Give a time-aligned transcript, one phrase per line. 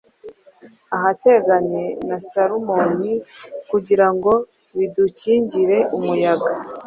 [0.95, 3.13] ahateganye na Salumoni
[3.69, 4.31] kugira ngo
[4.69, 6.51] kidukingire umuyaga.